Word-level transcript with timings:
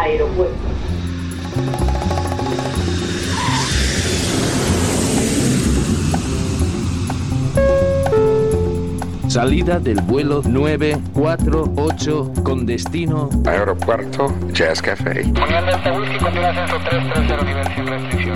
Aeropuerto. 0.00 0.56
Salida 9.28 9.78
del 9.78 10.00
vuelo 10.00 10.40
948 10.42 12.32
con 12.42 12.64
destino 12.64 13.28
Aeropuerto 13.44 14.34
Jazz 14.52 14.80
Café. 14.80 15.30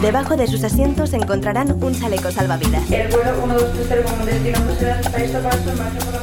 Debajo 0.02 0.36
de 0.36 0.46
sus 0.46 0.62
asientos 0.64 1.14
encontrarán 1.14 1.82
un 1.82 1.94
chaleco 1.98 2.30
salvavidas. 2.30 2.90
El 2.90 3.08
vuelo 3.08 3.32
1230 3.46 4.16
con 4.16 4.26
destino 4.26 4.58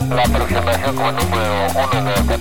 la 0.09 0.15
La 0.15 0.23
aproximación 0.23 0.95
como 0.95 1.11
número 1.11 1.67
1 2.29 2.40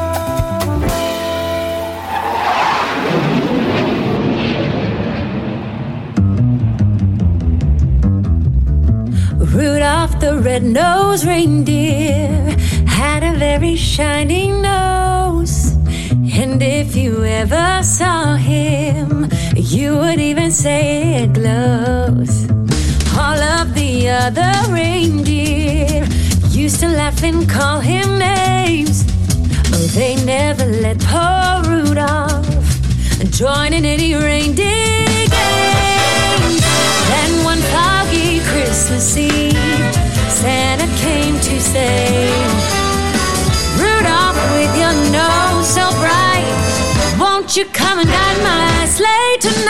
Rudolph 9.53 10.17
the 10.21 10.39
red-nosed 10.39 11.25
reindeer 11.25 12.55
had 12.87 13.21
a 13.21 13.37
very 13.37 13.75
shining 13.75 14.61
nose. 14.61 15.73
And 16.33 16.63
if 16.63 16.95
you 16.95 17.25
ever 17.25 17.83
saw 17.83 18.35
him, 18.35 19.29
you 19.55 19.97
would 19.97 20.21
even 20.21 20.51
say 20.51 21.23
it 21.23 21.33
glows. 21.33 22.49
All 23.17 23.39
of 23.59 23.73
the 23.73 24.09
other 24.09 24.53
reindeer 24.71 26.05
used 26.49 26.79
to 26.79 26.87
laugh 26.87 27.21
and 27.21 27.49
call 27.49 27.81
him 27.81 28.19
names. 28.19 29.03
Oh, 29.73 29.87
they 29.93 30.15
never 30.23 30.65
let 30.65 30.97
poor 31.01 31.61
Rudolph 31.69 32.47
join 33.31 33.73
in 33.73 33.83
any 33.83 34.15
reindeer 34.15 35.27
games. 35.27 35.70
Christmas 38.81 39.15
Eve, 39.15 39.53
Santa 40.27 40.87
came 40.97 41.35
to 41.35 41.61
say, 41.61 42.17
Rudolph, 43.77 44.35
with 44.55 44.75
your 44.75 44.91
nose 45.13 45.67
so 45.69 45.87
bright, 46.01 47.15
won't 47.19 47.55
you 47.55 47.65
come 47.65 47.99
and 47.99 48.09
guide 48.09 48.41
my 48.41 48.85
sleigh 48.87 49.37
tonight? 49.39 49.60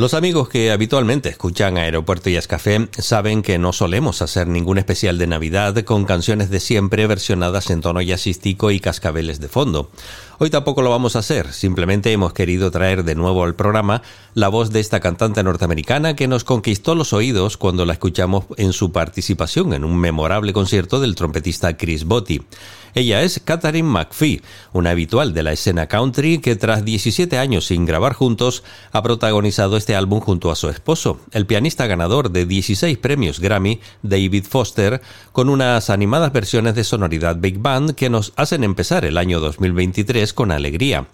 Los 0.00 0.14
amigos 0.14 0.48
que 0.48 0.70
habitualmente 0.70 1.28
escuchan 1.28 1.76
Aeropuerto 1.76 2.30
y 2.30 2.36
Escafé 2.36 2.88
saben 2.96 3.42
que 3.42 3.58
no 3.58 3.74
solemos 3.74 4.22
hacer 4.22 4.46
ningún 4.46 4.78
especial 4.78 5.18
de 5.18 5.26
Navidad 5.26 5.76
con 5.84 6.06
canciones 6.06 6.48
de 6.48 6.58
siempre 6.58 7.06
versionadas 7.06 7.68
en 7.68 7.82
tono 7.82 8.00
jazzístico 8.00 8.70
y 8.70 8.80
cascabeles 8.80 9.40
de 9.40 9.48
fondo. 9.48 9.90
Hoy 10.38 10.48
tampoco 10.48 10.80
lo 10.80 10.88
vamos 10.88 11.16
a 11.16 11.18
hacer, 11.18 11.52
simplemente 11.52 12.12
hemos 12.12 12.32
querido 12.32 12.70
traer 12.70 13.04
de 13.04 13.14
nuevo 13.14 13.44
al 13.44 13.54
programa 13.54 14.00
la 14.32 14.48
voz 14.48 14.70
de 14.70 14.80
esta 14.80 14.98
cantante 14.98 15.42
norteamericana 15.42 16.16
que 16.16 16.28
nos 16.28 16.44
conquistó 16.44 16.94
los 16.94 17.12
oídos 17.12 17.58
cuando 17.58 17.84
la 17.84 17.92
escuchamos 17.92 18.46
en 18.56 18.72
su 18.72 18.92
participación 18.92 19.74
en 19.74 19.84
un 19.84 19.98
memorable 19.98 20.54
concierto 20.54 20.98
del 20.98 21.14
trompetista 21.14 21.76
Chris 21.76 22.04
Botti. 22.04 22.40
Ella 22.94 23.22
es 23.22 23.40
Katharine 23.44 23.88
McPhee, 23.88 24.40
una 24.72 24.90
habitual 24.90 25.34
de 25.34 25.42
la 25.42 25.52
escena 25.52 25.86
country 25.86 26.38
que 26.38 26.56
tras 26.56 26.86
17 26.86 27.38
años 27.38 27.66
sin 27.66 27.84
grabar 27.84 28.14
juntos 28.14 28.64
ha 28.92 29.02
protagonizado 29.02 29.76
este 29.76 29.89
álbum 29.94 30.20
junto 30.20 30.50
a 30.50 30.56
su 30.56 30.68
esposo, 30.68 31.20
el 31.32 31.46
pianista 31.46 31.86
ganador 31.86 32.30
de 32.30 32.46
16 32.46 32.98
premios 32.98 33.40
Grammy, 33.40 33.80
David 34.02 34.44
Foster, 34.44 35.00
con 35.32 35.48
unas 35.48 35.90
animadas 35.90 36.32
versiones 36.32 36.74
de 36.74 36.84
sonoridad 36.84 37.36
Big 37.36 37.58
Band 37.58 37.94
que 37.94 38.10
nos 38.10 38.32
hacen 38.36 38.64
empezar 38.64 39.04
el 39.04 39.18
año 39.18 39.40
2023 39.40 40.32
con 40.32 40.52
alegría. 40.52 41.06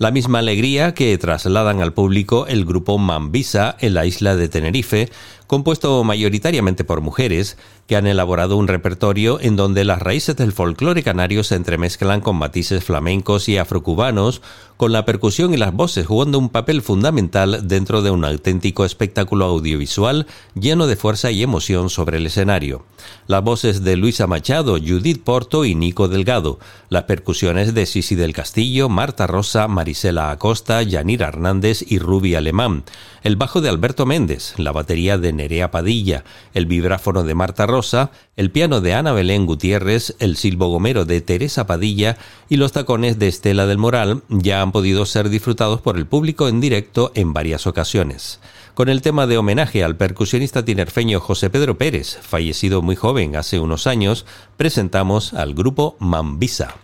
La 0.00 0.10
misma 0.10 0.38
alegría 0.38 0.94
que 0.94 1.18
trasladan 1.18 1.82
al 1.82 1.92
público 1.92 2.46
el 2.46 2.64
grupo 2.64 2.96
Mambisa 2.96 3.76
en 3.80 3.92
la 3.92 4.06
isla 4.06 4.34
de 4.34 4.48
Tenerife, 4.48 5.10
compuesto 5.46 6.02
mayoritariamente 6.04 6.84
por 6.84 7.02
mujeres, 7.02 7.58
que 7.86 7.96
han 7.96 8.06
elaborado 8.06 8.56
un 8.56 8.68
repertorio 8.68 9.40
en 9.40 9.56
donde 9.56 9.84
las 9.84 10.00
raíces 10.00 10.36
del 10.36 10.52
folclore 10.52 11.02
canario 11.02 11.42
se 11.42 11.56
entremezclan 11.56 12.20
con 12.20 12.36
matices 12.36 12.84
flamencos 12.84 13.48
y 13.48 13.58
afrocubanos, 13.58 14.42
con 14.76 14.92
la 14.92 15.04
percusión 15.04 15.52
y 15.52 15.56
las 15.58 15.74
voces 15.74 16.06
jugando 16.06 16.38
un 16.38 16.48
papel 16.48 16.80
fundamental 16.80 17.68
dentro 17.68 18.00
de 18.00 18.12
un 18.12 18.24
auténtico 18.24 18.86
espectáculo 18.86 19.44
audiovisual 19.46 20.28
lleno 20.54 20.86
de 20.86 20.96
fuerza 20.96 21.32
y 21.32 21.42
emoción 21.42 21.90
sobre 21.90 22.18
el 22.18 22.26
escenario. 22.26 22.86
Las 23.26 23.42
voces 23.42 23.82
de 23.82 23.96
Luisa 23.96 24.28
Machado, 24.28 24.78
Judith 24.78 25.22
Porto 25.24 25.64
y 25.64 25.74
Nico 25.74 26.06
Delgado, 26.06 26.60
las 26.88 27.02
percusiones 27.02 27.74
de 27.74 27.86
Sisi 27.86 28.14
del 28.14 28.32
Castillo, 28.32 28.88
Marta 28.88 29.26
Rosa, 29.26 29.66
Marisela 29.90 30.30
Acosta, 30.30 30.84
Yanira 30.84 31.26
Hernández 31.26 31.82
y 31.84 31.98
Ruby 31.98 32.36
Alemán, 32.36 32.84
el 33.24 33.34
bajo 33.34 33.60
de 33.60 33.68
Alberto 33.68 34.06
Méndez, 34.06 34.54
la 34.56 34.70
batería 34.70 35.18
de 35.18 35.32
Nerea 35.32 35.72
Padilla, 35.72 36.22
el 36.54 36.66
vibráfono 36.66 37.24
de 37.24 37.34
Marta 37.34 37.66
Rosa, 37.66 38.12
el 38.36 38.52
piano 38.52 38.80
de 38.80 38.94
Ana 38.94 39.10
Belén 39.12 39.46
Gutiérrez, 39.46 40.14
el 40.20 40.36
silbo 40.36 40.68
gomero 40.68 41.06
de 41.06 41.20
Teresa 41.22 41.66
Padilla 41.66 42.18
y 42.48 42.54
los 42.54 42.70
tacones 42.70 43.18
de 43.18 43.26
Estela 43.26 43.66
del 43.66 43.78
Moral 43.78 44.22
ya 44.28 44.62
han 44.62 44.70
podido 44.70 45.06
ser 45.06 45.28
disfrutados 45.28 45.80
por 45.80 45.96
el 45.96 46.06
público 46.06 46.46
en 46.46 46.60
directo 46.60 47.10
en 47.16 47.32
varias 47.32 47.66
ocasiones. 47.66 48.38
con 48.74 48.88
el 48.88 49.02
tema 49.02 49.26
de 49.26 49.36
homenaje 49.36 49.82
al 49.82 49.96
percusionista 49.96 50.64
tinerfeño 50.64 51.18
José 51.18 51.50
Pedro 51.50 51.76
Pérez, 51.76 52.18
fallecido 52.22 52.80
muy 52.80 52.94
joven 52.94 53.34
hace 53.34 53.58
unos 53.58 53.88
años, 53.88 54.24
presentamos 54.56 55.34
al 55.34 55.52
grupo 55.52 55.96
Mambisa. 55.98 56.76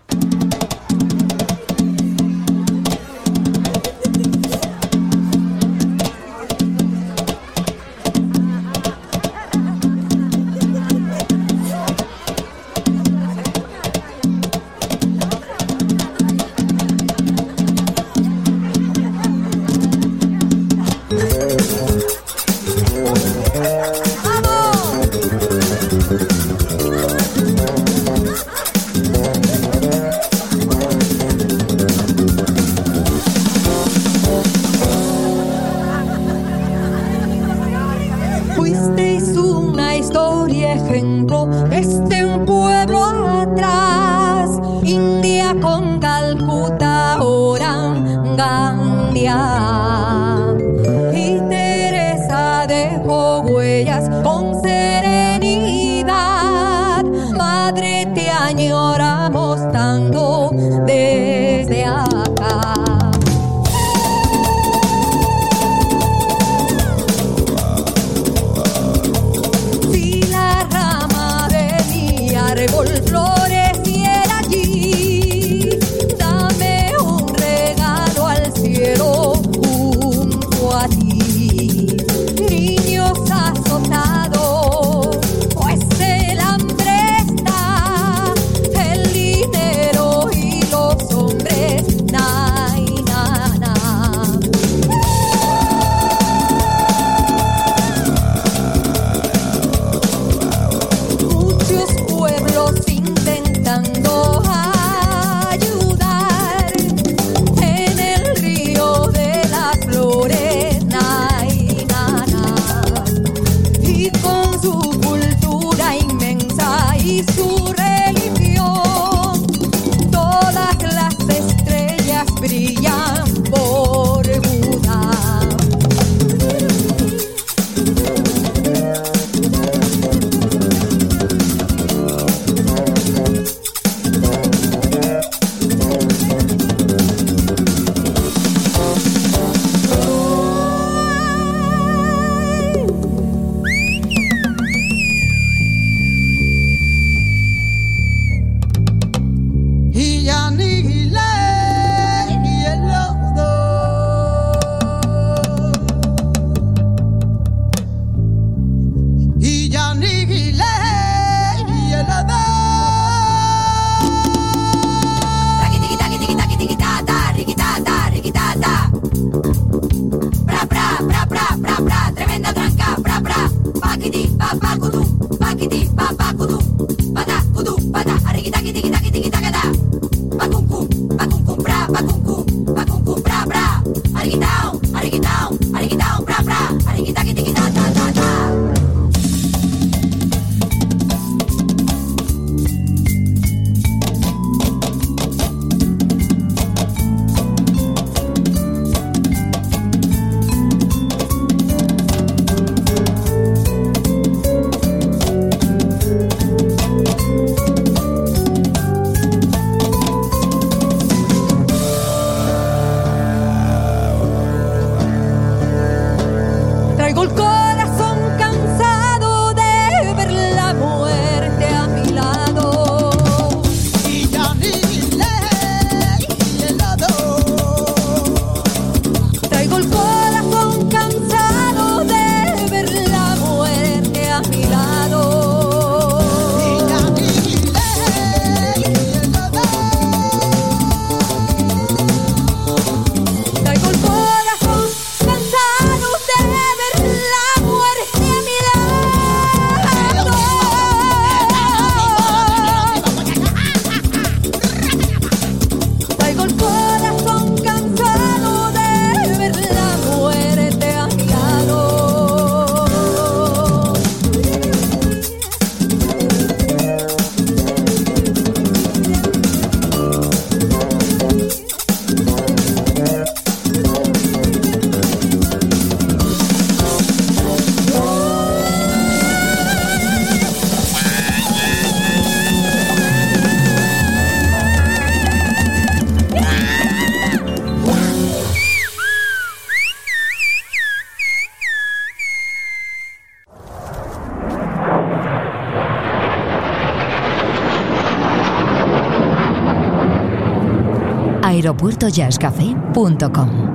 aeropuertojazzcafé.com. 301.57 303.66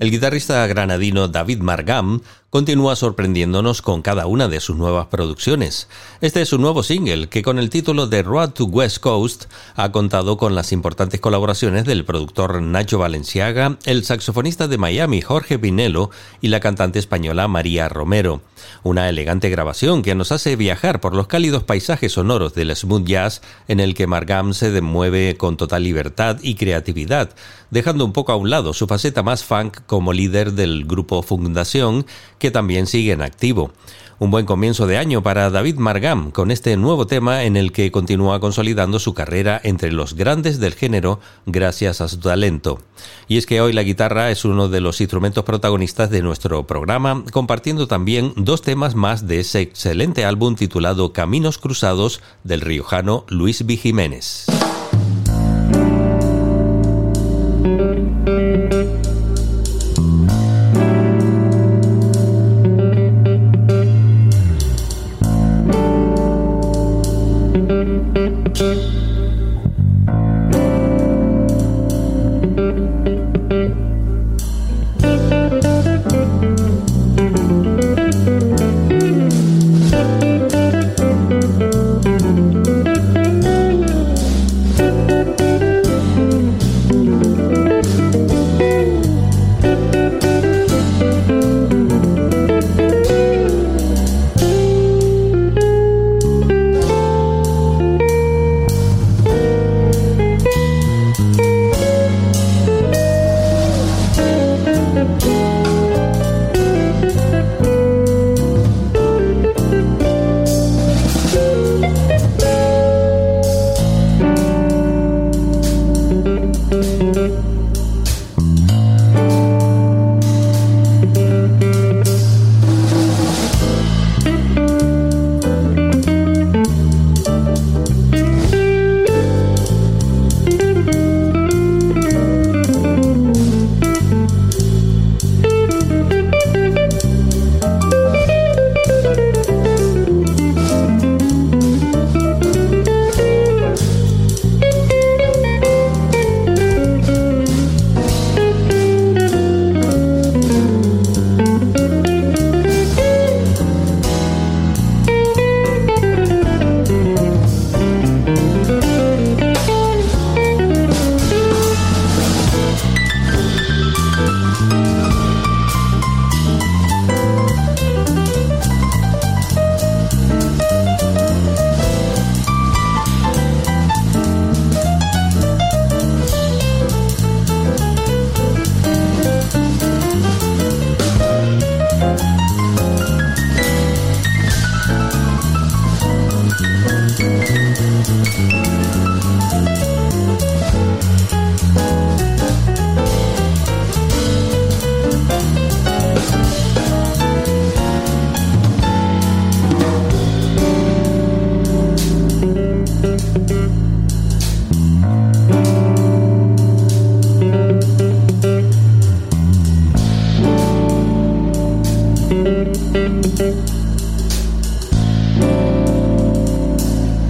El 0.00 0.10
guitarrista 0.10 0.66
granadino 0.66 1.28
David 1.28 1.60
Margam 1.60 2.22
continúa 2.50 2.96
sorprendiéndonos 2.96 3.80
con 3.80 4.02
cada 4.02 4.26
una 4.26 4.48
de 4.48 4.58
sus 4.58 4.76
nuevas 4.76 5.06
producciones. 5.06 5.88
Este 6.20 6.42
es 6.42 6.48
su 6.48 6.58
nuevo 6.58 6.82
single, 6.82 7.28
que 7.28 7.42
con 7.42 7.60
el 7.60 7.70
título 7.70 8.08
de 8.08 8.24
Road 8.24 8.50
to 8.50 8.64
West 8.64 8.98
Coast 8.98 9.44
ha 9.76 9.92
contado 9.92 10.36
con 10.36 10.56
las 10.56 10.72
importantes 10.72 11.20
colaboraciones 11.20 11.84
del 11.84 12.04
productor 12.04 12.60
Nacho 12.60 12.98
Valenciaga, 12.98 13.78
el 13.84 14.04
saxofonista 14.04 14.66
de 14.66 14.78
Miami 14.78 15.20
Jorge 15.20 15.60
Pinelo 15.60 16.10
y 16.40 16.48
la 16.48 16.58
cantante 16.58 16.98
española 16.98 17.46
María 17.46 17.88
Romero. 17.88 18.42
Una 18.82 19.08
elegante 19.08 19.48
grabación 19.48 20.02
que 20.02 20.16
nos 20.16 20.32
hace 20.32 20.56
viajar 20.56 21.00
por 21.00 21.14
los 21.14 21.28
cálidos 21.28 21.62
paisajes 21.62 22.12
sonoros 22.12 22.54
del 22.54 22.74
smooth 22.74 23.06
jazz 23.06 23.42
en 23.68 23.78
el 23.78 23.94
que 23.94 24.08
Margam 24.08 24.54
se 24.54 24.72
demueve 24.72 25.36
con 25.36 25.56
total 25.56 25.84
libertad 25.84 26.38
y 26.42 26.56
creatividad, 26.56 27.30
dejando 27.70 28.04
un 28.04 28.12
poco 28.12 28.32
a 28.32 28.36
un 28.36 28.50
lado 28.50 28.74
su 28.74 28.86
faceta 28.86 29.22
más 29.22 29.44
funk 29.44 29.78
como 29.86 30.12
líder 30.12 30.52
del 30.52 30.84
grupo 30.84 31.22
Fundación, 31.22 32.06
que 32.40 32.50
también 32.50 32.88
sigue 32.88 33.12
en 33.12 33.22
activo. 33.22 33.70
Un 34.18 34.30
buen 34.30 34.44
comienzo 34.44 34.86
de 34.86 34.98
año 34.98 35.22
para 35.22 35.48
David 35.48 35.76
Margam 35.76 36.30
con 36.30 36.50
este 36.50 36.76
nuevo 36.76 37.06
tema 37.06 37.44
en 37.44 37.56
el 37.56 37.72
que 37.72 37.90
continúa 37.90 38.38
consolidando 38.38 38.98
su 38.98 39.14
carrera 39.14 39.58
entre 39.64 39.92
los 39.92 40.14
grandes 40.14 40.60
del 40.60 40.74
género 40.74 41.20
gracias 41.46 42.02
a 42.02 42.08
su 42.08 42.18
talento. 42.18 42.82
Y 43.28 43.38
es 43.38 43.46
que 43.46 43.62
hoy 43.62 43.72
la 43.72 43.82
guitarra 43.82 44.30
es 44.30 44.44
uno 44.44 44.68
de 44.68 44.82
los 44.82 45.00
instrumentos 45.00 45.44
protagonistas 45.44 46.10
de 46.10 46.20
nuestro 46.20 46.66
programa, 46.66 47.24
compartiendo 47.32 47.86
también 47.86 48.34
dos 48.36 48.60
temas 48.60 48.94
más 48.94 49.26
de 49.26 49.40
ese 49.40 49.60
excelente 49.60 50.26
álbum 50.26 50.54
titulado 50.54 51.14
Caminos 51.14 51.56
Cruzados 51.56 52.20
del 52.44 52.60
riojano 52.60 53.24
Luis 53.28 53.62
V. 53.62 54.69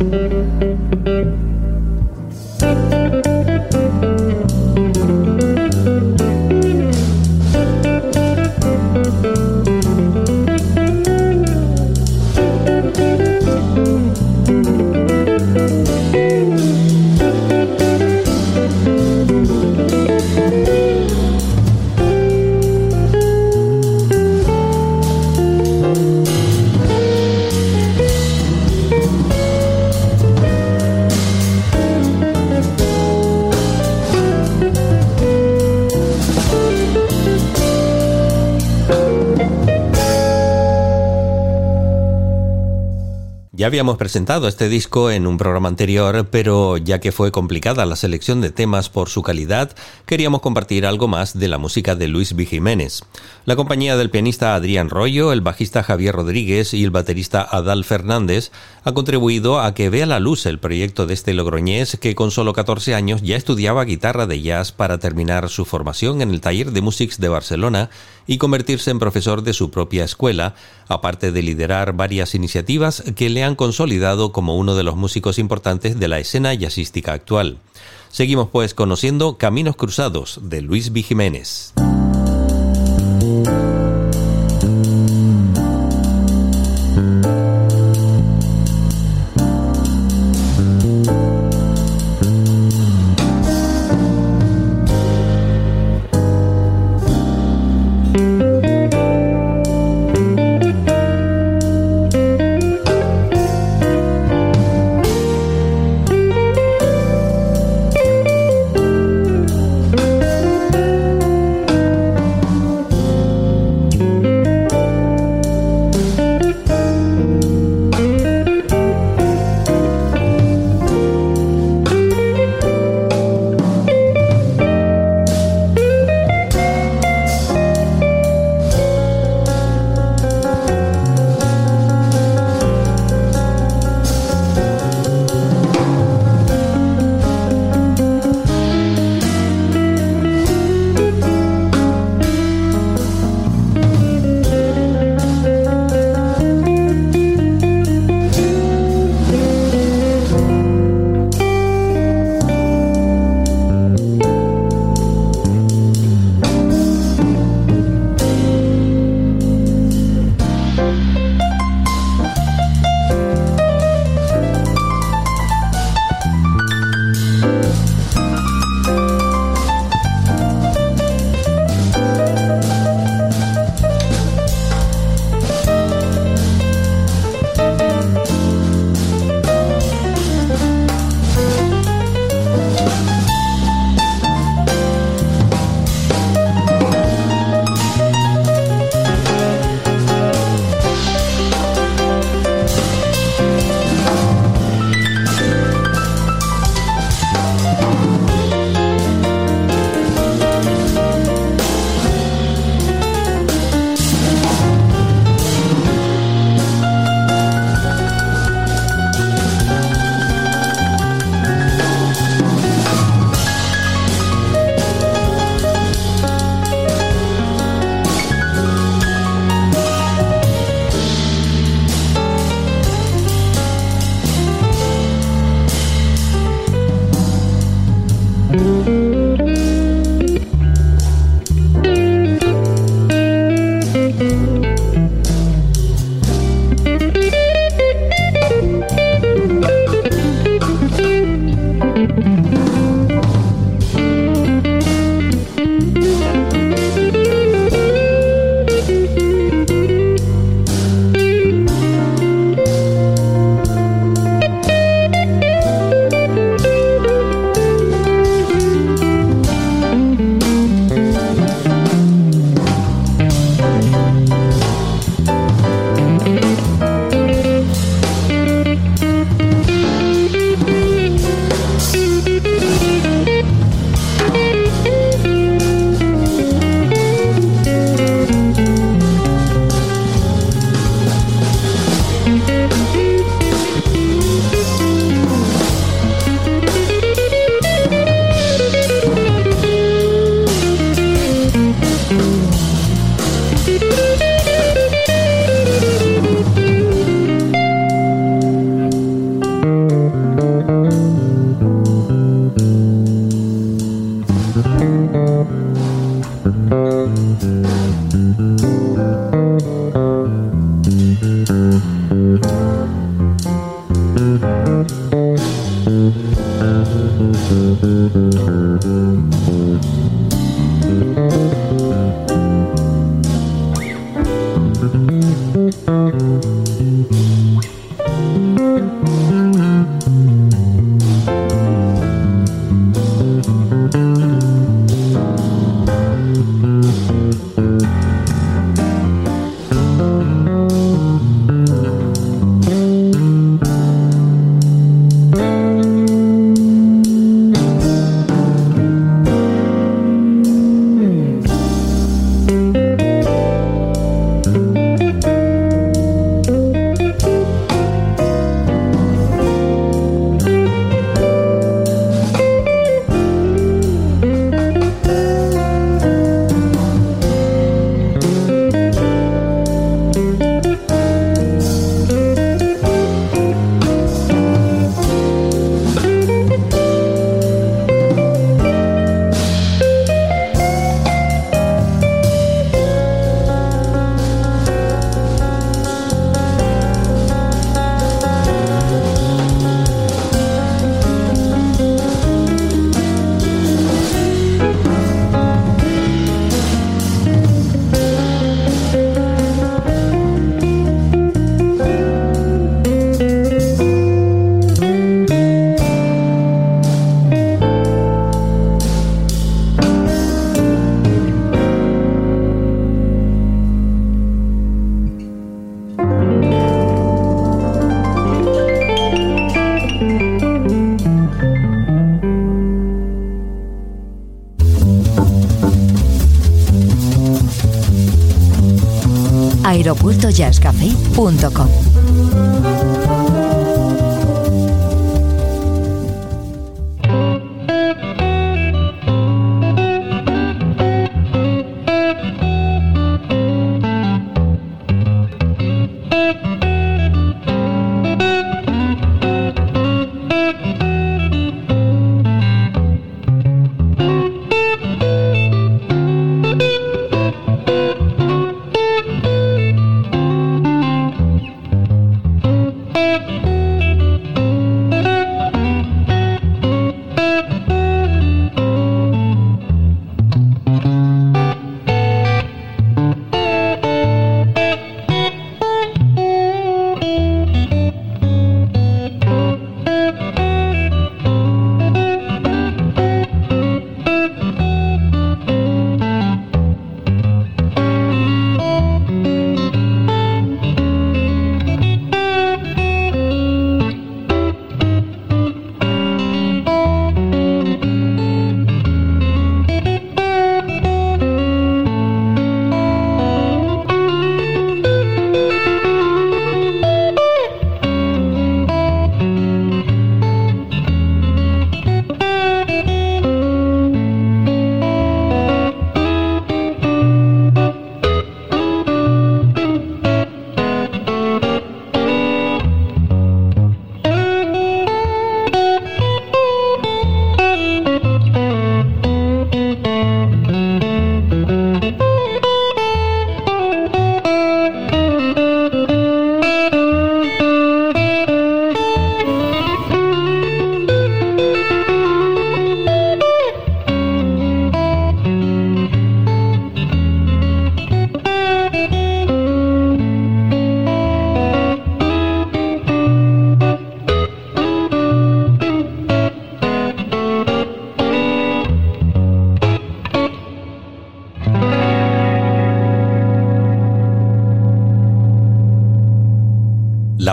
Müzik 0.01 1.50
habíamos 43.71 43.99
presentado 43.99 44.49
este 44.49 44.69
disco 44.69 45.13
en 45.13 45.29
un 45.29 45.39
programa 45.39 45.69
anterior, 45.69 46.27
pero 46.29 46.77
ya 46.77 46.99
que 46.99 47.13
fue 47.13 47.31
complicada 47.31 47.87
la 47.87 47.95
selección 47.95 48.41
de 48.41 48.51
temas 48.51 48.89
por 48.89 49.09
su 49.09 49.23
calidad, 49.23 49.77
queríamos 50.07 50.41
compartir 50.41 50.85
algo 50.85 51.07
más 51.07 51.39
de 51.39 51.47
la 51.47 51.57
música 51.57 51.95
de 51.95 52.09
Luis 52.09 52.33
V. 52.33 52.47
Jiménez. 52.47 53.05
La 53.45 53.55
compañía 53.55 53.97
del 53.97 54.11
pianista 54.11 54.57
Adrián 54.57 54.91
Rollo, 54.91 55.33
el 55.33 55.41
bajista 55.41 55.85
Javier 55.85 56.17
Rodríguez 56.17 56.75
y 56.75 56.83
el 56.83 56.91
baterista 56.91 57.47
Adal 57.49 57.85
Fernández 57.85 58.51
ha 58.83 58.93
contribuido 58.93 59.61
a 59.61 59.73
que 59.73 59.89
vea 59.89 60.07
la 60.07 60.19
luz 60.19 60.47
el 60.47 60.59
proyecto 60.59 61.07
de 61.07 61.15
este 61.15 61.33
logroñés 61.33 61.97
que 62.01 62.17
con 62.17 62.33
solo 62.33 62.53
14 62.53 62.97
años 62.97 63.23
ya 63.23 63.37
estudiaba 63.37 63.85
guitarra 63.85 64.27
de 64.27 64.43
jazz 64.43 64.73
para 64.73 64.99
terminar 64.99 65.49
su 65.49 65.65
formación 65.65 66.23
en 66.23 66.31
el 66.31 66.41
taller 66.41 66.73
de 66.73 66.81
Musics 66.81 67.21
de 67.21 67.29
Barcelona 67.29 67.91
y 68.27 68.39
convertirse 68.39 68.91
en 68.91 68.99
profesor 68.99 69.43
de 69.43 69.53
su 69.53 69.71
propia 69.71 70.05
escuela, 70.05 70.55
aparte 70.89 71.33
de 71.33 71.43
liderar 71.43 71.95
varias 71.95 72.35
iniciativas 72.35 73.03
que 73.17 73.29
le 73.29 73.43
han 73.43 73.57
consolidado 73.61 74.33
como 74.33 74.57
uno 74.57 74.75
de 74.75 74.85
los 74.85 74.97
músicos 74.97 75.39
importantes 75.39 76.01
de 76.01 76.09
la 76.09 76.19
escena 76.19 76.55
jazzística 76.55 77.13
actual. 77.13 77.59
Seguimos 78.09 78.49
pues 78.49 78.73
conociendo 78.73 79.37
Caminos 79.37 79.77
Cruzados 79.77 80.41
de 80.45 80.63
Luis 80.63 80.89
V. 80.89 81.03
Jiménez. 81.03 81.75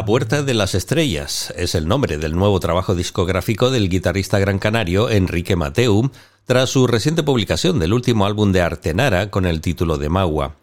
Puerta 0.07 0.41
de 0.41 0.53
las 0.53 0.73
Estrellas 0.73 1.53
es 1.57 1.75
el 1.75 1.85
nombre 1.85 2.17
del 2.17 2.33
nuevo 2.33 2.61
trabajo 2.61 2.95
discográfico 2.95 3.71
del 3.71 3.89
guitarrista 3.89 4.39
gran 4.39 4.57
canario 4.57 5.09
Enrique 5.09 5.57
Mateu, 5.57 6.11
tras 6.45 6.69
su 6.69 6.87
reciente 6.87 7.23
publicación 7.23 7.77
del 7.77 7.91
último 7.91 8.25
álbum 8.25 8.53
de 8.53 8.61
Artenara 8.61 9.29
con 9.29 9.45
el 9.45 9.59
título 9.59 9.97
de 9.97 10.07
Magua. 10.07 10.55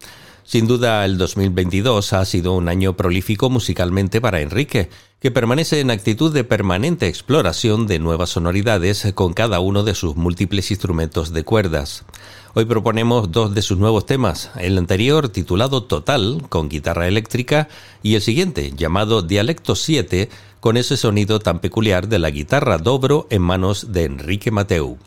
Sin 0.44 0.66
duda, 0.66 1.04
el 1.06 1.16
2022 1.16 2.12
ha 2.12 2.24
sido 2.26 2.52
un 2.52 2.68
año 2.68 2.96
prolífico 2.96 3.48
musicalmente 3.48 4.20
para 4.20 4.42
Enrique, 4.42 4.90
que 5.18 5.30
permanece 5.30 5.80
en 5.80 5.90
actitud 5.90 6.34
de 6.34 6.44
permanente 6.44 7.08
exploración 7.08 7.86
de 7.86 7.98
nuevas 7.98 8.28
sonoridades 8.28 9.10
con 9.14 9.32
cada 9.32 9.60
uno 9.60 9.84
de 9.84 9.94
sus 9.94 10.16
múltiples 10.16 10.70
instrumentos 10.70 11.32
de 11.32 11.44
cuerdas. 11.44 12.04
Hoy 12.52 12.66
proponemos 12.66 13.32
dos 13.32 13.54
de 13.54 13.62
sus 13.62 13.78
nuevos 13.78 14.04
temas, 14.04 14.50
el 14.60 14.76
anterior 14.76 15.30
titulado 15.30 15.84
Total, 15.84 16.42
con 16.50 16.68
guitarra 16.68 17.08
eléctrica, 17.08 17.68
y 18.02 18.14
el 18.14 18.20
siguiente, 18.20 18.72
llamado 18.76 19.22
Dialecto 19.22 19.74
7, 19.74 20.28
con 20.60 20.76
ese 20.76 20.98
sonido 20.98 21.40
tan 21.40 21.60
peculiar 21.60 22.06
de 22.06 22.18
la 22.18 22.30
guitarra 22.30 22.76
dobro 22.76 23.26
en 23.30 23.40
manos 23.40 23.92
de 23.92 24.04
Enrique 24.04 24.50
Mateu. 24.50 24.98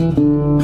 Mm-hmm. 0.00 0.59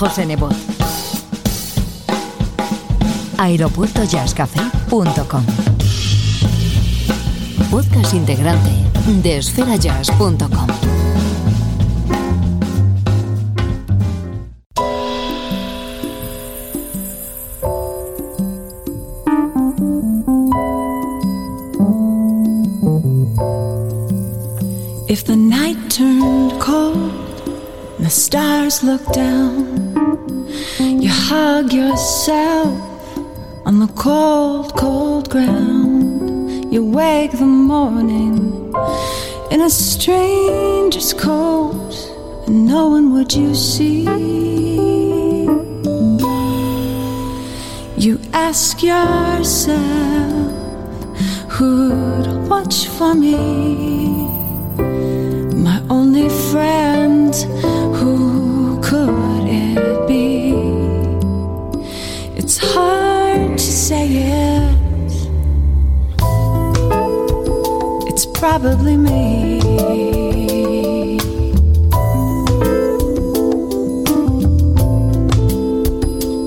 José 0.00 0.24
Nebot. 0.24 0.54
aeropuertojazzcafé.com 3.36 5.44
Podcast 7.70 8.14
integrante 8.14 8.70
de 9.22 9.36
esferajazz.com. 9.36 10.68
If 25.08 25.24
the 25.24 25.36
night 25.36 25.90
turned 25.90 26.58
cold 26.58 27.12
the 27.98 28.08
stars 28.08 28.82
looked 28.82 29.12
down, 29.12 29.89
you 30.80 31.10
hug 31.10 31.72
yourself 31.72 32.70
on 33.66 33.80
the 33.80 33.86
cold, 33.88 34.74
cold 34.76 35.28
ground. 35.28 36.72
You 36.72 36.84
wake 36.84 37.32
the 37.32 37.44
morning 37.44 38.72
in 39.50 39.60
a 39.60 39.68
stranger's 39.68 41.12
coat, 41.12 41.92
and 42.46 42.66
no 42.66 42.88
one 42.88 43.12
would 43.12 43.32
you 43.32 43.54
see. 43.54 44.04
You 47.96 48.18
ask 48.32 48.82
yourself, 48.82 49.76
who'd 51.50 52.48
watch 52.48 52.86
for 52.86 53.14
me? 53.14 53.36
My 55.54 55.82
only 55.90 56.30
friend, 56.50 57.34
probably 68.40 68.96
me. 68.96 69.60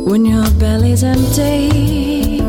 When 0.10 0.25
your 0.25 0.49
belly's 0.60 1.03
empty 1.03 2.39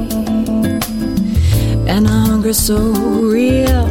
and 1.86 2.06
hunger 2.06 2.54
so 2.54 2.78
real 3.36 3.86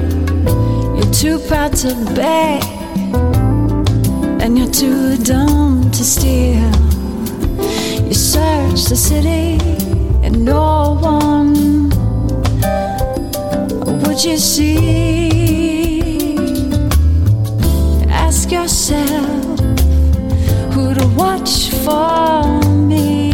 you're 0.96 1.14
too 1.14 1.38
proud 1.48 1.74
to 1.84 1.94
beg, 2.16 2.64
and 4.42 4.58
you're 4.58 4.72
too 4.72 5.18
dumb 5.18 5.92
to 5.92 6.04
steal. 6.04 6.72
You 8.08 8.16
search 8.16 8.86
the 8.86 8.96
city, 8.96 9.60
and 10.24 10.44
no 10.44 10.98
one 11.00 11.90
would 14.02 14.24
you 14.24 14.38
see. 14.38 15.23
Watch 21.16 21.70
for 21.86 22.62
me. 22.74 23.32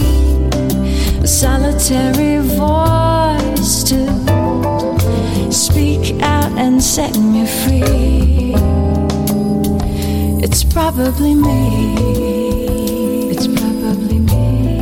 A 1.21 1.27
solitary 1.27 2.39
voice 2.39 3.83
to 3.83 3.99
speak 5.51 6.21
out 6.21 6.51
and 6.57 6.81
set 6.81 7.17
me 7.17 7.45
free. 7.45 8.53
It's 10.43 10.63
probably 10.63 11.35
me. 11.35 11.95
It's 13.31 13.47
probably 13.47 14.19
me. 14.19 14.79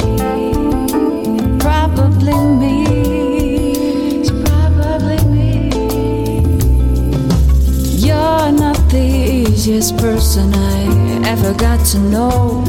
Probably 1.60 2.34
me. 2.62 2.76
It's 4.20 4.32
probably 4.50 5.20
me. 5.36 5.70
You're 8.06 8.52
not 8.52 8.78
the 8.90 9.06
easiest 9.48 9.98
person 9.98 10.54
I 10.54 10.87
ever 11.28 11.54
got 11.54 11.86
to 11.86 12.00
know. 12.00 12.64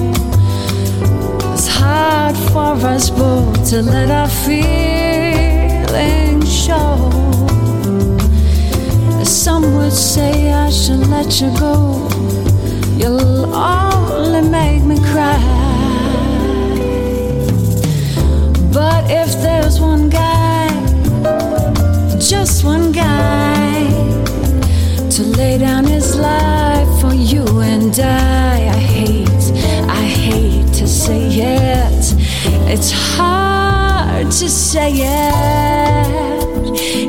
It's 1.55 1.69
hard 1.69 2.37
for 2.51 2.75
us 2.89 3.09
both 3.09 3.71
to 3.71 3.83
let 3.83 4.11
our 4.11 4.29
feelings 4.45 5.87
show. 6.65 7.11
Some 9.23 9.63
would 9.77 9.93
say 9.93 10.53
I 10.53 10.71
should 10.71 11.07
let 11.07 11.41
you 11.41 11.57
go. 11.57 12.09
You'll 12.97 13.55
only 13.55 14.43
make 14.51 14.83
me 14.83 14.97
cry. 15.13 15.39
But 18.73 19.09
if 19.09 19.31
there's 19.41 19.79
one 19.81 20.11
guy, 20.11 20.69
just 22.19 22.65
one 22.65 22.91
guy, 22.91 23.87
to 25.19 25.25
lay 25.37 25.59
down 25.59 25.85
his 25.85 26.17
life 26.17 27.01
for 27.01 27.13
you 27.13 27.45
and 27.59 27.99
I, 27.99 28.69
I 28.69 28.79
hate, 28.79 29.53
I 29.89 30.03
hate 30.03 30.73
to 30.75 30.87
say 30.87 31.27
it. 31.27 32.15
It's 32.73 32.93
hard 32.93 34.27
to 34.27 34.49
say 34.49 34.93
it. 34.93 36.03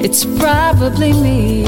It's 0.03 0.25
probably 0.25 1.13
me. 1.13 1.65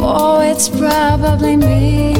Oh, 0.00 0.40
it's 0.40 0.70
probably 0.70 1.56
me. 1.58 2.17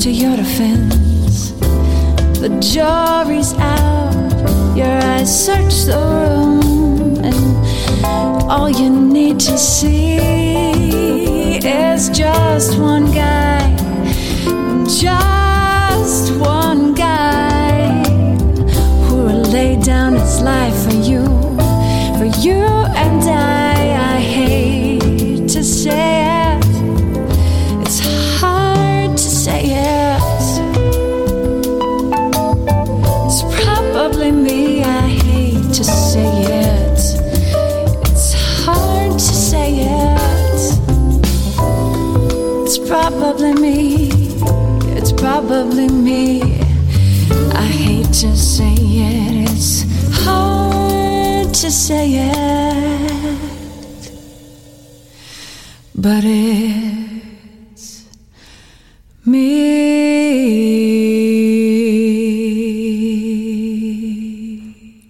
To 0.00 0.10
your 0.10 0.34
defense. 0.34 1.50
The 2.40 2.48
jury's 2.58 3.52
out, 3.58 4.74
your 4.74 4.86
eyes 4.86 5.44
search 5.44 5.84
the 5.84 5.98
room, 5.98 7.22
and 7.22 8.50
all 8.50 8.70
you 8.70 8.88
need 8.88 9.38
to 9.40 9.58
see 9.58 10.16
is 11.58 12.08
just 12.08 12.78
one 12.78 13.12
guy, 13.12 13.76
just 14.86 15.29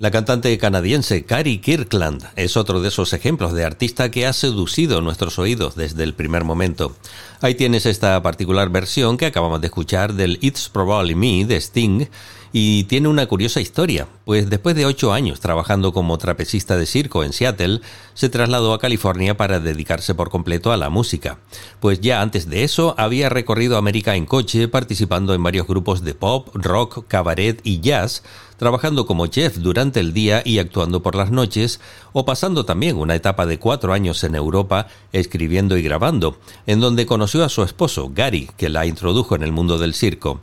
La 0.00 0.10
cantante 0.10 0.58
canadiense 0.58 1.24
Carrie 1.24 1.60
Kirkland 1.60 2.24
es 2.34 2.56
otro 2.56 2.80
de 2.80 2.88
esos 2.88 3.12
ejemplos 3.12 3.52
de 3.52 3.64
artista 3.64 4.10
que 4.10 4.26
ha 4.26 4.32
seducido 4.32 5.00
nuestros 5.02 5.38
oídos 5.38 5.76
desde 5.76 6.02
el 6.02 6.14
primer 6.14 6.42
momento. 6.42 6.96
Ahí 7.40 7.54
tienes 7.54 7.86
esta 7.86 8.20
particular 8.22 8.70
versión 8.70 9.18
que 9.18 9.26
acabamos 9.26 9.60
de 9.60 9.68
escuchar 9.68 10.14
del 10.14 10.40
It's 10.40 10.68
Probably 10.68 11.14
Me 11.14 11.44
de 11.44 11.58
Sting 11.58 12.06
y 12.52 12.84
tiene 12.84 13.08
una 13.08 13.26
curiosa 13.26 13.60
historia, 13.60 14.08
pues 14.24 14.50
después 14.50 14.74
de 14.74 14.86
ocho 14.86 15.12
años 15.12 15.40
trabajando 15.40 15.92
como 15.92 16.18
trapecista 16.18 16.76
de 16.76 16.86
circo 16.86 17.22
en 17.22 17.32
Seattle, 17.32 17.80
se 18.14 18.28
trasladó 18.28 18.74
a 18.74 18.80
California 18.80 19.36
para 19.36 19.60
dedicarse 19.60 20.14
por 20.14 20.30
completo 20.30 20.72
a 20.72 20.76
la 20.76 20.90
música. 20.90 21.38
Pues 21.78 22.00
ya 22.00 22.22
antes 22.22 22.48
de 22.48 22.64
eso 22.64 22.94
había 22.98 23.28
recorrido 23.28 23.76
América 23.76 24.16
en 24.16 24.26
coche, 24.26 24.68
participando 24.68 25.34
en 25.34 25.42
varios 25.42 25.66
grupos 25.66 26.02
de 26.02 26.14
pop, 26.14 26.48
rock, 26.54 27.04
cabaret 27.06 27.60
y 27.62 27.80
jazz, 27.80 28.22
trabajando 28.60 29.06
como 29.06 29.26
chef 29.26 29.56
durante 29.56 30.00
el 30.00 30.12
día 30.12 30.42
y 30.44 30.58
actuando 30.58 31.02
por 31.02 31.14
las 31.14 31.30
noches, 31.30 31.80
o 32.12 32.26
pasando 32.26 32.66
también 32.66 32.98
una 32.98 33.14
etapa 33.14 33.46
de 33.46 33.58
cuatro 33.58 33.94
años 33.94 34.22
en 34.22 34.34
Europa 34.34 34.86
escribiendo 35.14 35.78
y 35.78 35.82
grabando, 35.82 36.36
en 36.66 36.78
donde 36.78 37.06
conoció 37.06 37.42
a 37.42 37.48
su 37.48 37.62
esposo, 37.62 38.12
Gary, 38.14 38.50
que 38.58 38.68
la 38.68 38.84
introdujo 38.84 39.34
en 39.34 39.44
el 39.44 39.50
mundo 39.50 39.78
del 39.78 39.94
circo. 39.94 40.40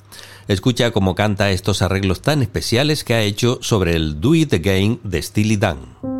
Escucha 0.47 0.89
cómo 0.89 1.13
canta 1.13 1.51
estos 1.51 1.83
arreglos 1.83 2.21
tan 2.21 2.41
especiales 2.41 3.03
que 3.03 3.13
ha 3.13 3.21
hecho 3.21 3.59
sobre 3.61 3.95
el 3.95 4.19
Do 4.19 4.33
It 4.33 4.51
Again 4.51 4.99
de 5.03 5.21
Steely 5.21 5.57
Dan. 5.57 6.16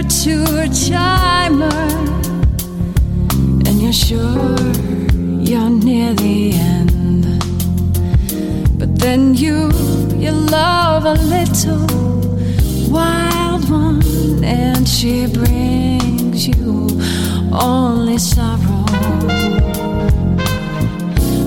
Your 0.00 0.08
two 0.08 0.88
timer, 0.88 1.68
and 3.66 3.82
you're 3.82 3.92
sure 3.92 4.56
you're 5.40 5.68
near 5.68 6.14
the 6.14 6.52
end. 6.54 7.24
But 8.78 8.98
then 8.98 9.34
you 9.34 9.70
you 10.16 10.30
love 10.30 11.04
a 11.04 11.14
little 11.14 11.86
wild 12.90 13.68
one, 13.68 14.42
and 14.42 14.88
she 14.88 15.26
brings 15.26 16.46
you 16.48 16.88
only 17.52 18.18
sorrow. 18.18 18.86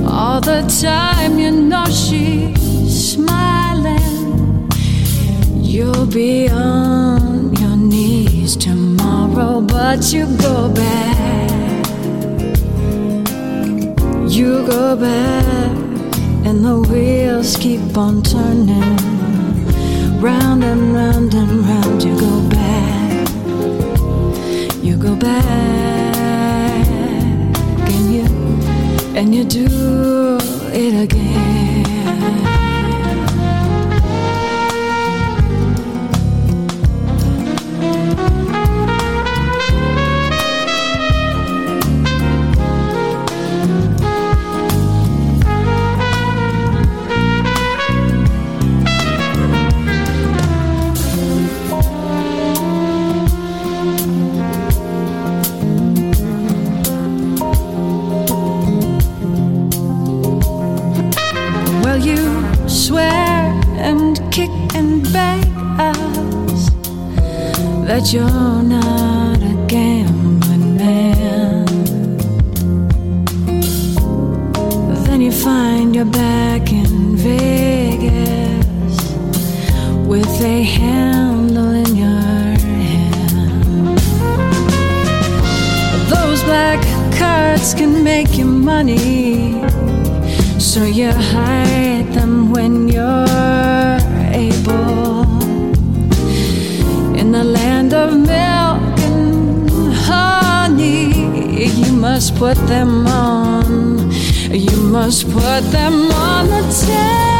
All 0.05 0.41
the 0.41 0.61
time 0.81 1.39
you 1.39 1.51
know 1.51 1.85
she's 1.85 3.13
smiling. 3.13 4.69
You'll 5.59 6.05
be 6.05 6.49
on 6.49 7.22
but 9.73 10.13
you 10.13 10.25
go 10.37 10.69
back. 10.69 11.87
You 14.29 14.65
go 14.67 14.95
back, 14.95 15.71
and 16.47 16.63
the 16.63 16.77
wheels 16.89 17.57
keep 17.57 17.97
on 17.97 18.21
turning. 18.21 18.97
Round 20.21 20.63
and 20.63 20.93
round 20.93 21.33
and 21.33 21.51
round, 21.67 22.03
you 22.03 22.13
go 22.19 22.35
back. 22.49 23.27
You 24.83 24.95
go 24.95 25.15
back, 25.15 26.87
and 27.93 28.05
you, 28.15 28.25
and 29.17 29.33
you 29.35 29.43
do 29.43 30.37
it 30.71 30.93
again. 31.05 31.52
You're 68.13 68.61
not 68.61 69.41
a 69.41 69.65
gambling 69.67 70.77
man. 70.77 71.65
Then 75.05 75.19
you 75.21 75.31
find 75.31 75.95
you're 75.95 76.05
back 76.05 76.71
in 76.71 77.15
Vegas 77.17 78.97
with 80.05 80.41
a 80.41 80.61
handle 80.61 81.71
in 81.71 81.95
your 81.95 82.57
hand. 82.67 83.97
Those 86.13 86.43
black 86.43 86.81
cards 87.17 87.73
can 87.73 88.03
make 88.03 88.37
you 88.37 88.45
money. 88.45 89.59
So 90.59 90.83
you 90.83 91.11
hide 91.11 92.13
them 92.13 92.51
when 92.51 92.87
you're 92.89 93.32
must 102.13 102.35
put 102.35 102.57
them 102.67 103.07
on. 103.07 104.11
You 104.51 104.77
must 104.83 105.23
put 105.31 105.61
them 105.71 106.11
on 106.11 106.47
the 106.47 106.85
table. 106.85 107.32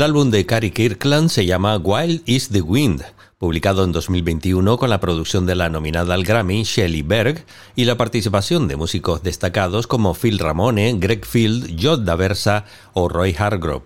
El 0.00 0.04
álbum 0.04 0.30
de 0.30 0.46
Cary 0.46 0.70
Kirkland 0.70 1.28
se 1.28 1.44
llama 1.44 1.76
Wild 1.76 2.22
is 2.24 2.48
the 2.48 2.62
Wind, 2.62 3.02
publicado 3.36 3.84
en 3.84 3.92
2021 3.92 4.78
con 4.78 4.88
la 4.88 4.98
producción 4.98 5.44
de 5.44 5.54
la 5.54 5.68
nominada 5.68 6.14
al 6.14 6.24
Grammy 6.24 6.62
Shelley 6.62 7.02
Berg 7.02 7.44
y 7.76 7.84
la 7.84 7.98
participación 7.98 8.66
de 8.66 8.76
músicos 8.76 9.22
destacados 9.22 9.86
como 9.86 10.14
Phil 10.14 10.38
Ramone, 10.38 10.94
Greg 10.96 11.26
Field, 11.26 11.78
Jod 11.78 12.00
Daversa 12.00 12.64
o 12.94 13.10
Roy 13.10 13.36
Hargrove 13.38 13.84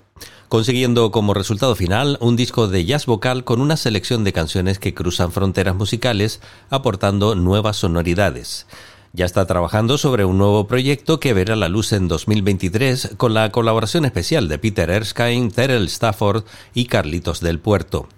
consiguiendo 0.49 1.11
como 1.11 1.35
resultado 1.35 1.75
final 1.75 2.17
un 2.21 2.37
disco 2.37 2.69
de 2.69 2.85
jazz 2.85 3.07
vocal 3.07 3.43
con 3.43 3.61
una 3.61 3.77
selección 3.77 4.23
de 4.23 4.33
canciones 4.33 4.79
que 4.79 4.95
cruzan 4.95 5.33
fronteras 5.33 5.75
musicales, 5.75 6.41
aportando 6.71 7.35
nuevas 7.35 7.79
sonoridades. 7.79 8.69
Ya 9.17 9.27
está 9.27 9.47
trabajando 9.47 9.97
sobre 9.97 10.25
un 10.25 10.39
nuevo 10.39 10.67
proyecto 10.67 11.21
que 11.21 11.35
verá 11.35 11.55
la 11.55 11.69
luz 11.69 11.93
en 11.93 12.09
2023 12.09 13.13
con 13.17 13.33
la 13.33 13.53
colaboración 13.53 14.05
especial 14.05 14.49
de 14.49 14.59
Peter 14.59 14.91
Erskine, 14.91 15.53
Terrell 15.53 15.87
Stafford 15.87 16.43
y 16.75 16.87
Carlitos 16.87 17.41
del 17.41 17.61
Puerto. 17.61 18.09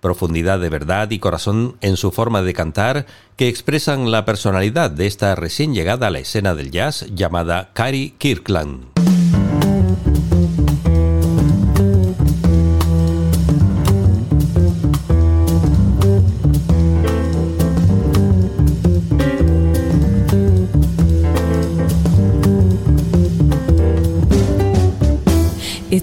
Profundidad 0.00 0.58
de 0.58 0.70
verdad 0.70 1.10
y 1.10 1.18
corazón 1.18 1.76
en 1.82 1.98
su 1.98 2.12
forma 2.12 2.40
de 2.40 2.54
cantar 2.54 3.04
que 3.36 3.48
expresan 3.48 4.10
la 4.10 4.24
personalidad 4.24 4.90
de 4.90 5.06
esta 5.06 5.34
recién 5.34 5.74
llegada 5.74 6.06
a 6.06 6.10
la 6.10 6.20
escena 6.20 6.54
del 6.54 6.70
jazz 6.70 7.04
llamada 7.14 7.68
Cary 7.74 8.14
Kirkland. 8.16 8.86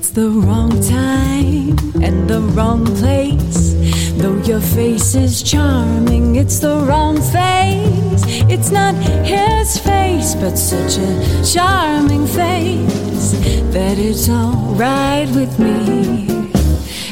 It's 0.06 0.14
the 0.14 0.30
wrong 0.30 0.70
time 0.82 2.04
and 2.04 2.30
the 2.30 2.40
wrong 2.54 2.86
place. 2.86 3.74
Though 4.22 4.38
your 4.44 4.60
face 4.62 5.16
is 5.16 5.42
charming, 5.42 6.36
it's 6.36 6.60
the 6.60 6.78
wrong 6.88 7.16
face. 7.16 8.24
It's 8.48 8.70
not 8.70 8.94
his 9.26 9.80
face, 9.80 10.36
but 10.36 10.58
such 10.60 11.00
a 11.00 11.44
charming 11.44 12.28
face 12.28 13.32
that 13.74 13.98
it's 13.98 14.30
alright 14.30 15.28
with 15.30 15.58
me. 15.58 16.28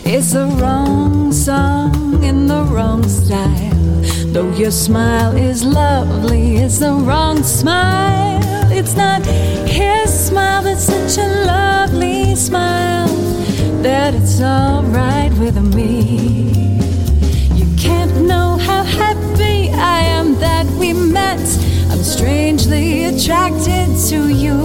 It's 0.05 0.33
the 0.33 0.45
wrong 0.61 1.31
song 1.31 2.23
in 2.23 2.45
the 2.45 2.63
wrong 2.65 3.01
style. 3.09 3.73
Though 4.33 4.53
your 4.53 4.69
smile 4.69 5.35
is 5.35 5.65
lovely, 5.65 6.57
it's 6.57 6.77
the 6.77 6.93
wrong 6.93 7.41
smile. 7.41 8.39
It's 8.71 8.95
not 8.95 9.25
his 9.65 10.02
smile, 10.23 10.63
but 10.63 10.77
such 10.77 11.17
a 11.17 11.27
lovely 11.45 12.33
smile 12.33 13.09
that 13.81 14.13
it's 14.13 14.39
alright 14.39 15.33
with 15.33 15.57
me. 15.75 16.77
You 17.59 17.67
can't 17.75 18.15
know 18.21 18.55
how 18.55 18.83
happy 18.83 19.69
I 19.71 19.99
am 20.17 20.39
that 20.39 20.65
we 20.79 20.93
met. 20.93 21.43
I'm 21.91 22.03
strangely 22.03 23.03
attracted 23.05 23.89
to 24.09 24.29
you. 24.29 24.57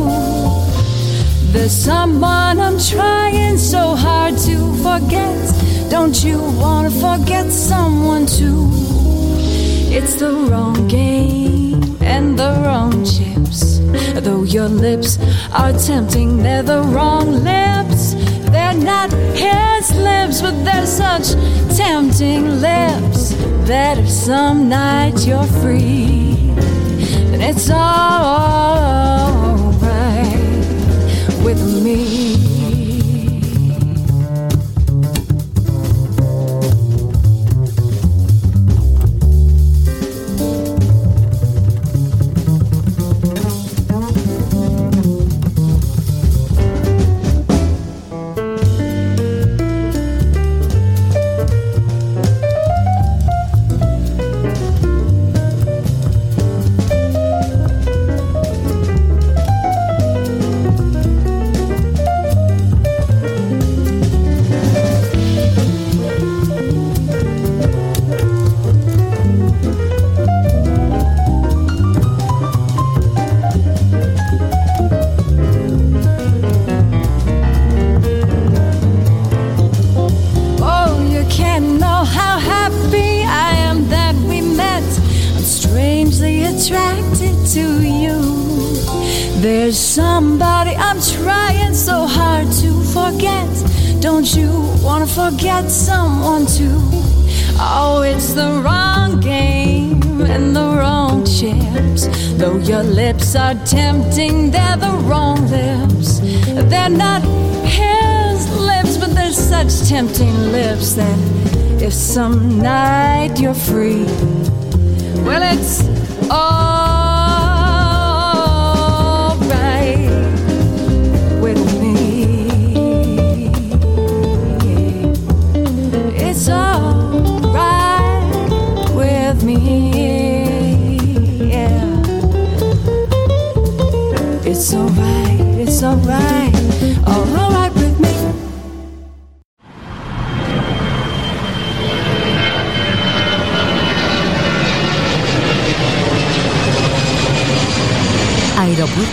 There's 1.52 1.72
someone 1.72 2.60
I'm 2.60 2.78
trying 2.78 3.58
so 3.58 3.96
hard 3.96 4.38
to 4.48 4.56
forget. 4.86 5.38
Don't 5.90 6.22
you 6.22 6.38
wanna 6.62 6.90
forget 6.90 7.50
someone 7.50 8.26
too? 8.26 8.70
It's 9.90 10.14
the 10.14 10.32
wrong 10.48 10.86
game 10.86 11.82
and 12.00 12.38
the 12.38 12.50
wrong 12.62 13.04
chips. 13.48 13.78
Though 14.20 14.44
your 14.44 14.68
lips 14.68 15.18
are 15.52 15.72
tempting, 15.72 16.42
they're 16.42 16.62
the 16.62 16.82
wrong 16.82 17.32
lips. 17.32 18.14
They're 18.50 18.74
not 18.74 19.12
his 19.12 19.94
lips, 19.96 20.40
but 20.40 20.64
they're 20.64 20.86
such 20.86 21.32
tempting 21.76 22.60
lips 22.60 23.34
that 23.66 23.98
if 23.98 24.08
some 24.08 24.68
night 24.68 25.26
you're 25.26 25.44
free, 25.44 26.34
then 27.30 27.40
it's 27.40 27.70
alright 27.70 28.37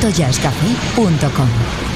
aeropuertojazzcafé.com 0.06 1.94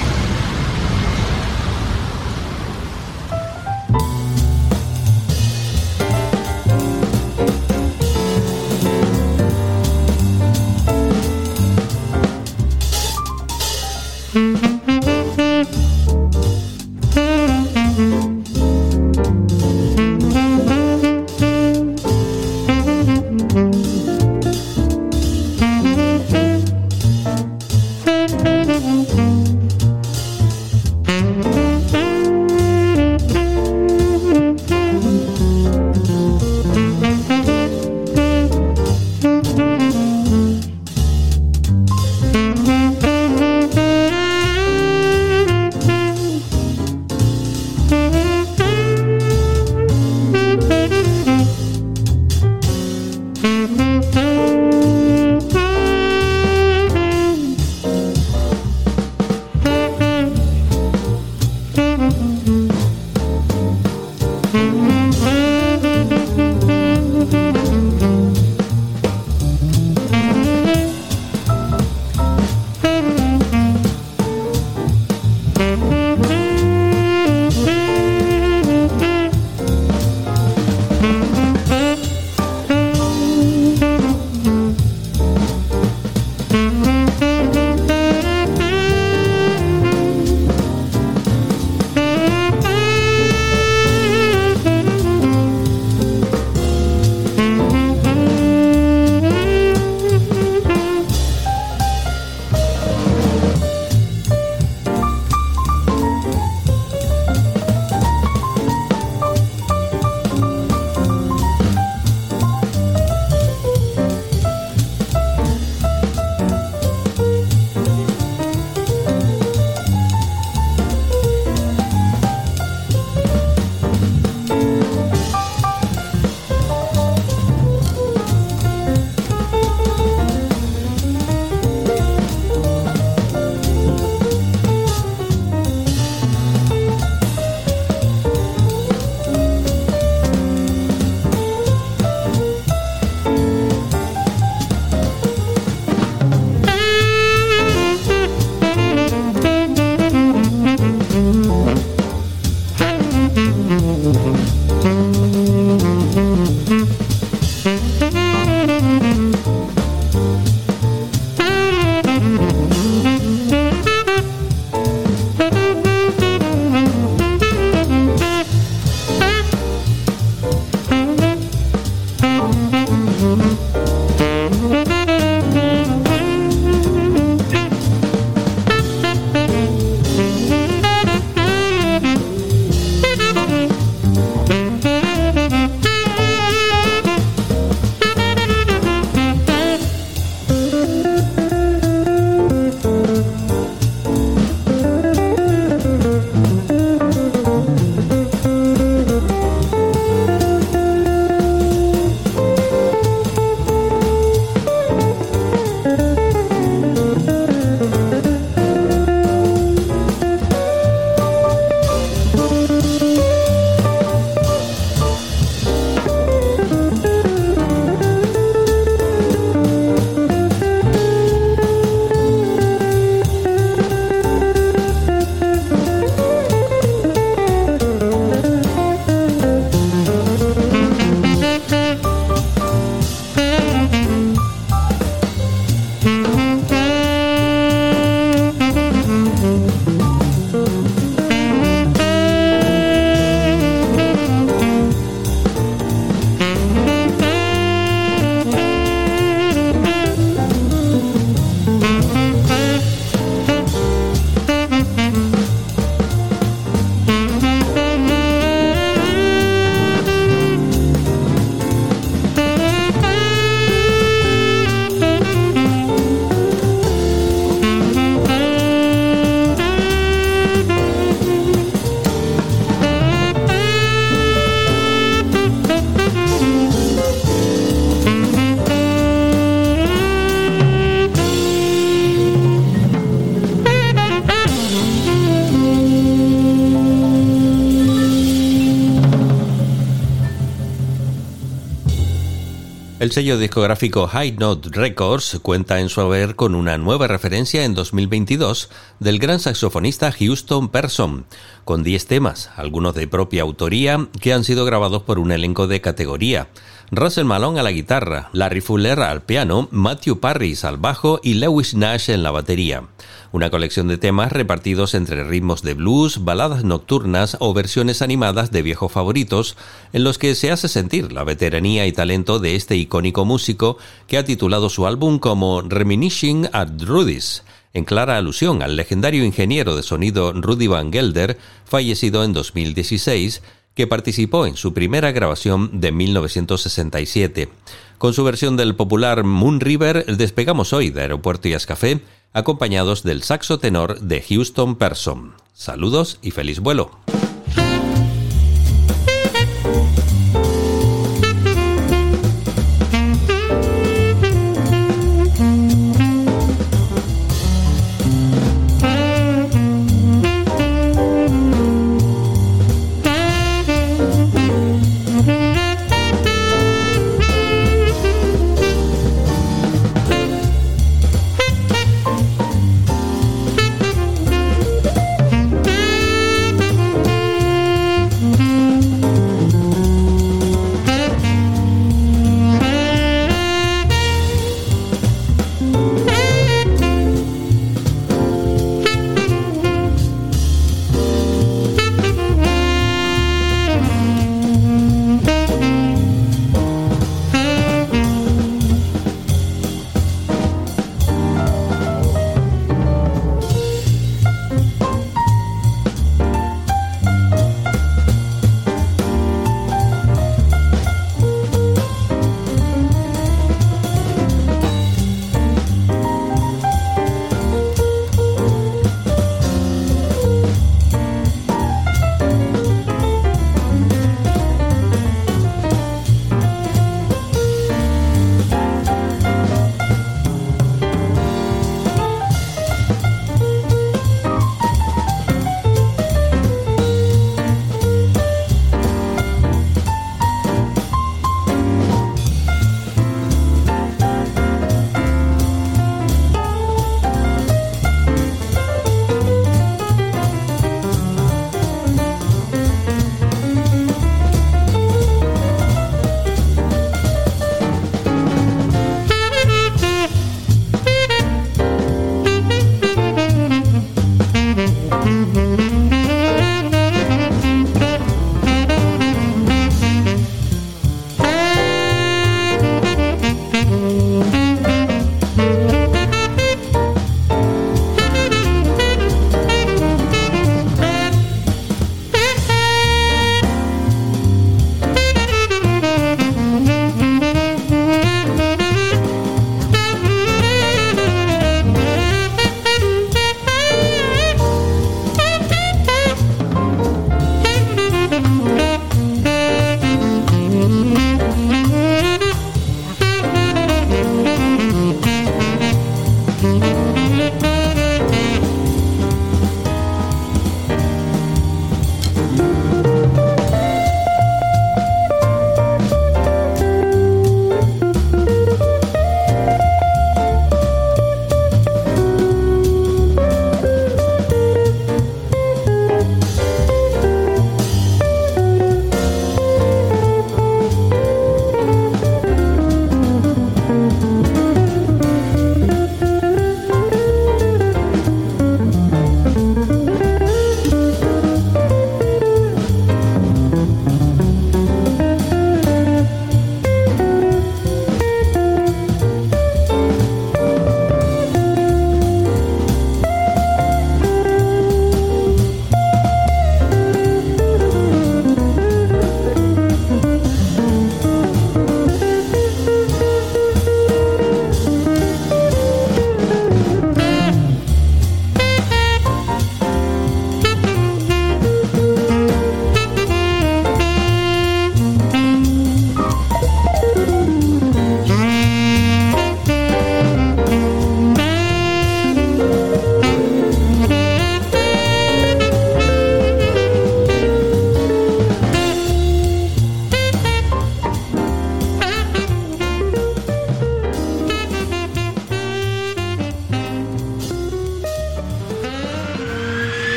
El 293.10 293.14
sello 293.14 293.40
discográfico 293.40 294.06
High 294.06 294.34
Note 294.34 294.70
Records 294.72 295.40
cuenta 295.42 295.80
en 295.80 295.90
su 295.90 296.00
haber 296.00 296.36
con 296.36 296.54
una 296.54 296.78
nueva 296.78 297.08
referencia 297.08 297.66
en 297.66 297.74
2022 297.74 298.70
del 299.00 299.18
gran 299.18 299.40
saxofonista 299.40 300.12
Houston 300.12 300.70
Person, 300.70 301.26
con 301.66 301.82
10 301.82 302.06
temas, 302.06 302.52
algunos 302.56 302.94
de 302.94 303.08
propia 303.08 303.42
autoría, 303.42 304.08
que 304.22 304.32
han 304.32 304.44
sido 304.44 304.64
grabados 304.64 305.02
por 305.02 305.18
un 305.18 305.32
elenco 305.32 305.66
de 305.66 305.82
categoría. 305.82 306.50
Russell 306.92 307.26
Malone 307.26 307.60
a 307.60 307.64
la 307.64 307.72
guitarra, 307.72 308.30
Larry 308.34 308.62
Fuller 308.62 309.00
al 309.00 309.22
piano, 309.22 309.68
Matthew 309.72 310.20
Parris 310.20 310.64
al 310.64 310.78
bajo 310.78 311.20
y 311.22 311.36
Lewis 311.36 311.76
Nash 311.76 312.10
en 312.10 312.24
la 312.24 312.32
batería. 312.32 312.84
Una 313.32 313.52
colección 313.52 313.88
de 313.88 314.00
temas 314.00 314.32
repartidos 314.32 314.96
entre 314.96 315.24
ritmos 315.24 315.62
de 315.62 315.76
blues, 315.76 316.24
baladas 316.24 316.64
nocturnas 316.64 317.38
o 317.40 317.54
versiones 317.54 318.02
animadas 318.02 318.52
de 318.52 318.64
viejos 318.64 318.92
favoritos, 318.92 319.56
en 319.94 320.04
los 320.04 320.18
que 320.18 320.34
se 320.34 320.52
hace 320.52 320.68
sentir 320.68 321.12
la 321.12 321.24
veteranía 321.24 321.86
y 321.86 321.92
talento 321.92 322.40
de 322.40 322.56
este 322.56 322.76
icónico 322.76 323.24
músico 323.24 323.78
que 324.08 324.18
ha 324.18 324.26
titulado 324.26 324.70
su 324.70 324.88
álbum 324.88 325.20
como 325.20 325.62
Reminiscing 325.62 326.50
at 326.54 326.70
Rudy's 326.82 327.44
en 327.74 327.86
clara 327.86 328.18
alusión 328.18 328.64
al 328.64 328.76
legendario 328.76 329.24
ingeniero 329.24 329.76
de 329.76 329.84
sonido 329.84 330.34
Rudy 330.34 330.68
Van 330.68 330.92
Gelder, 330.92 331.38
fallecido 331.66 332.24
en 332.24 332.34
2016, 332.34 333.44
que 333.74 333.88
participó 333.88 334.46
en 334.46 334.56
su 334.56 334.74
primera 334.74 335.12
grabación 335.12 335.80
de 335.80 335.92
1967. 335.92 337.50
Con 337.98 338.14
su 338.14 338.24
versión 338.24 338.58
del 338.58 338.76
popular 338.76 339.24
Moon 339.24 339.60
River, 339.60 340.06
despegamos 340.18 340.74
hoy 340.74 340.90
de 340.90 341.02
Aeropuerto 341.02 341.48
y 341.48 341.56
Café, 341.66 342.02
acompañados 342.34 343.04
del 343.04 343.24
saxo 343.24 343.60
tenor 343.60 344.00
de 344.00 344.22
Houston 344.22 344.76
Person. 344.76 345.34
Saludos 345.54 346.20
y 346.22 346.32
feliz 346.32 346.60
vuelo. 346.60 346.92